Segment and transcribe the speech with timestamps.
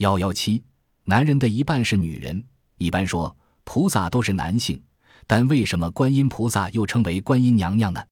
[0.00, 0.62] 幺幺七，
[1.04, 2.42] 男人的一半是女人。
[2.78, 4.82] 一般说，菩萨都是男性，
[5.26, 8.02] 但为什么观音菩萨又称为观音娘娘呢？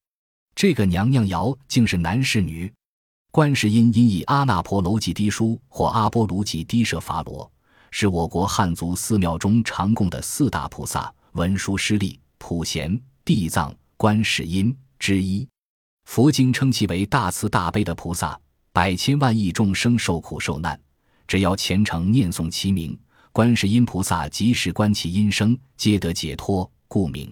[0.53, 2.71] 这个娘娘爻竟是男是女？
[3.31, 7.51] 观世音音译阿那婆楼吉低书或阿波卢吉低舍伐罗，
[7.89, 15.47] 是我国汉族寺庙中常供的四大菩萨文殊师利、普贤、地藏、观世音之一。
[16.05, 18.39] 佛经称其为大慈大悲的菩萨，
[18.71, 20.79] 百千万亿众生受苦受难，
[21.29, 22.97] 只要虔诚念诵其名。
[23.31, 27.31] 观世音菩萨即时观其音声，皆得解脱，故名。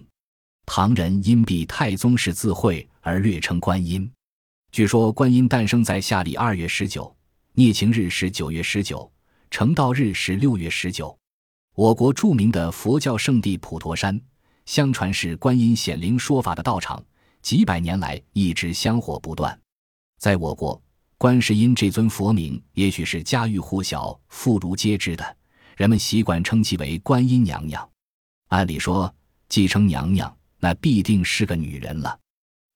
[0.66, 4.08] 唐人因避太宗室自讳而略称观音。
[4.70, 7.12] 据说观音诞生在夏历二月十九，
[7.54, 9.10] 孽晴日是九月十九，
[9.50, 11.18] 成道日是六月十九。
[11.74, 14.20] 我国著名的佛教圣地普陀山，
[14.64, 17.04] 相传是观音显灵说法的道场，
[17.42, 19.58] 几百年来一直香火不断。
[20.20, 20.80] 在我国，
[21.20, 25.36] 观世音这尊佛名也许是家喻户晓、妇孺皆知的。
[25.76, 27.90] 人们习惯称其为观音娘娘。
[28.50, 29.12] 按理说，
[29.48, 32.16] 既称娘娘，那必定是个女人了。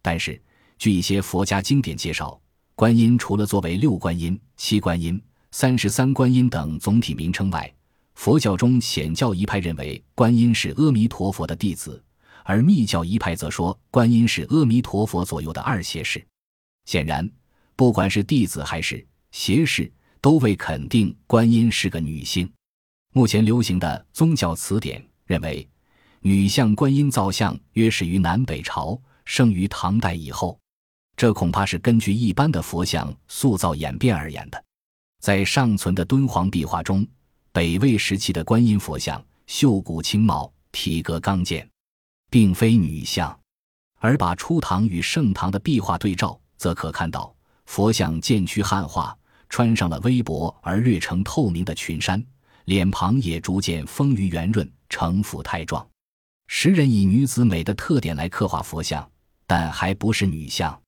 [0.02, 0.42] 但是，
[0.76, 2.36] 据一些佛家经典介绍，
[2.74, 5.22] 观音除了作为六观音、七观音、
[5.52, 7.72] 三十三观音等总体名称外，
[8.16, 12.02] 佛教中显教一派认为观音是阿弥陀佛的弟子，
[12.42, 16.20] 而密教一派则说观音是阿弥陀佛左右的二胁侍。
[16.86, 17.30] 显然，
[17.82, 22.48] 不管是弟子还是邪士，都未肯定观音是个女性。
[23.12, 25.68] 目前流行的宗教词典认为，
[26.20, 30.56] 女相观音造像约始于南北朝，生于唐代以后。
[31.16, 34.64] 这恐怕是根据一般的佛像塑造演变而言的。
[35.18, 37.04] 在尚存的敦煌壁画中，
[37.50, 41.68] 北魏时期的观音佛像秀骨清貌，体格刚健，
[42.30, 43.36] 并非女相；
[43.98, 47.34] 而把初唐与盛唐的壁画对照，则可看到
[47.66, 49.16] 佛像渐趋汉化，
[49.48, 52.22] 穿上了微薄而略呈透明的裙衫。
[52.66, 55.84] 脸庞也逐渐丰腴圆润，城府太壮。
[56.46, 59.10] 时人以女子美的特点来刻画佛像，
[59.46, 60.72] 但还不是女像。《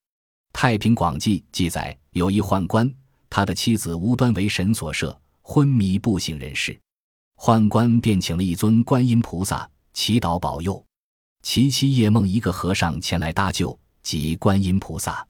[0.52, 2.88] 太平广记》记载，有一宦官，
[3.28, 6.78] 他的妻子无端为神所摄，昏迷不省人事。
[7.36, 10.84] 宦官便请了一尊观音菩萨祈祷保佑。
[11.42, 15.26] 其妻夜梦一个和尚前来搭救，即观音菩萨。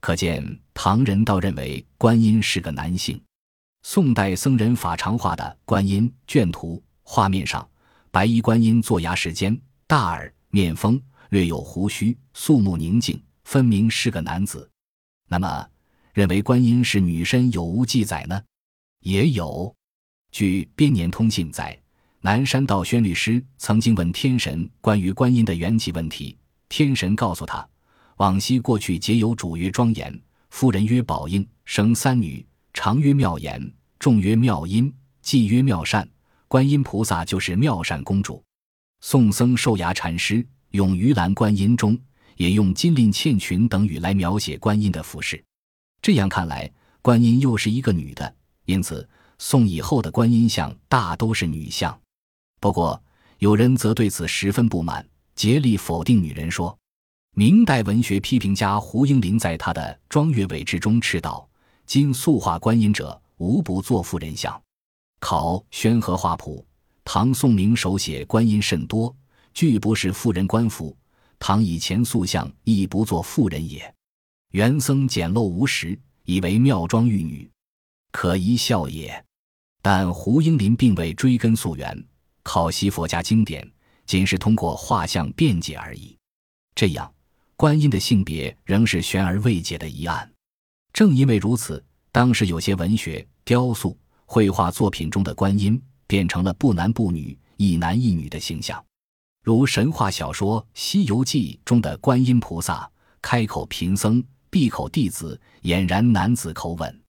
[0.00, 3.20] 可见唐人倒认为观音是个男性。
[3.82, 7.68] 宋代僧人法常画的观音卷图，画面上
[8.10, 10.98] 白衣观音坐牙时间，大耳，面丰，
[11.28, 14.70] 略有胡须，肃穆宁静，分明是个男子。
[15.28, 15.68] 那么，
[16.14, 18.42] 认为观音是女身有无记载呢？
[19.00, 19.76] 也有。
[20.32, 21.78] 据《编年通信》载，
[22.22, 26.38] 南山道宣律师曾经问天神关于观音的缘起问题，
[26.70, 27.68] 天神告诉他，
[28.16, 30.18] 往昔过去皆有主于庄严，
[30.50, 32.44] 夫人曰宝应，生三女。
[32.72, 36.06] 长曰妙言，众曰妙音，祭曰妙善。
[36.48, 38.42] 观音菩萨就是妙善公主。
[39.00, 41.98] 宋僧寿牙禅师用《鱼篮观音》中
[42.36, 45.42] 也用金鳞茜裙等语来描写观音的服饰。
[46.02, 48.34] 这样看来，观音又是一个女的，
[48.66, 49.08] 因此
[49.38, 51.98] 宋以后的观音像大都是女像。
[52.60, 53.02] 不过，
[53.38, 56.76] 有人则对此十分不满，竭力否定女人说。
[57.34, 61.48] 明代文学批评家胡应麟在他的《庄月伟志》中斥道。
[61.86, 64.60] 今塑画观音者，无不作妇人像。
[65.20, 66.66] 考《宣和画谱》，
[67.04, 69.14] 唐宋明手写观音甚多，
[69.54, 70.96] 俱不是妇人官服。
[71.38, 73.94] 唐以前塑像亦不作妇人也。
[74.50, 77.48] 元僧简陋无实，以为妙庄玉女，
[78.12, 79.24] 可一笑也。
[79.80, 82.04] 但胡应麟并未追根溯源，
[82.42, 83.66] 考悉佛家经典，
[84.04, 86.16] 仅是通过画像辩解而已。
[86.74, 87.10] 这样，
[87.60, 90.32] 观音的性别仍是悬而未解的疑案。
[90.94, 93.94] 正因为如此，当时有些文学、雕塑、
[94.24, 98.82] 绘画作品中的观音变成了不男不女、一男一女的形象，
[99.44, 102.90] 如神话小说《西游记》中的观音菩萨，
[103.20, 107.02] 开口贫僧，闭口弟子，俨然男子口吻。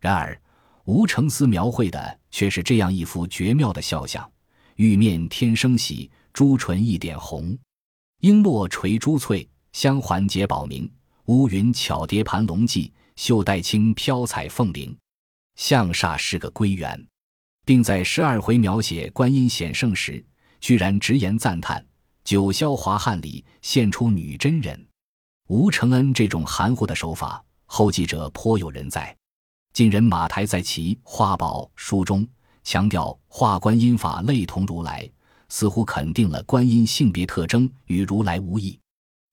[0.00, 0.40] 然而，
[0.84, 4.30] 吴承思描绘的却是这样一幅绝妙的肖像：
[4.76, 7.58] 玉面天生喜，朱唇一点红，
[8.20, 10.90] 璎珞垂珠翠，香环结宝明，
[11.26, 12.90] 乌云巧叠盘龙髻。
[13.18, 14.96] 袖带轻飘彩凤翎，
[15.56, 17.04] 像煞是个归元，
[17.66, 20.24] 并在十二回描写观音显圣时，
[20.60, 21.84] 居然直言赞叹
[22.22, 24.86] ：“九霄华汉里现出女真人。”
[25.50, 29.12] 吴承恩这种含糊的手法，后继者颇有人在。
[29.72, 32.24] 近人马台在其《画宝》书中
[32.62, 35.10] 强调画观音法类同如来，
[35.48, 38.78] 似乎肯定了观音性别特征与如来无异。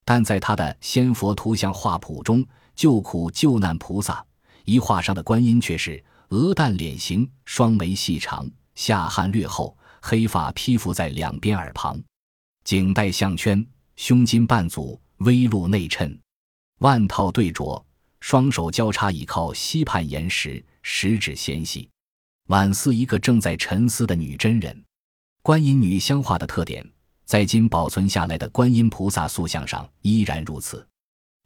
[0.05, 4.23] 但在他的《仙佛图像画谱》中，救苦救难菩萨
[4.63, 11.99] 一画上的观音却是鹅蛋脸型，双眉细长，下颔略厚，黑发披拂在两边耳旁，
[12.63, 13.65] 颈带项圈，
[13.95, 16.19] 胸襟半足，微露内衬，
[16.79, 17.83] 腕套对着，
[18.19, 21.89] 双手交叉倚靠膝畔岩石，十指纤细，
[22.49, 24.83] 宛似一个正在沉思的女真人。
[25.41, 26.83] 观音女香画的特点，
[27.25, 30.87] 在今保存下来的观音菩萨塑像上依然如此。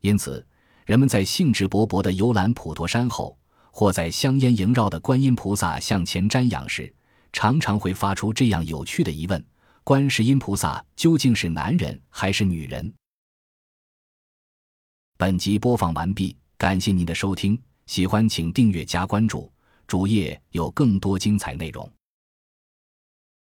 [0.01, 0.45] 因此，
[0.85, 3.37] 人们在兴致勃勃地游览普陀山后，
[3.71, 6.93] 或在香烟萦绕的观音菩萨向前瞻仰时，
[7.31, 9.43] 常常会发出这样有趣的疑问：
[9.83, 12.93] 观世音菩萨究竟是男人还是女人？
[15.17, 19.51] 本集播放完毕，感谢您的收听，喜欢请订阅加关注，
[19.85, 21.89] 主页有更多精彩内容。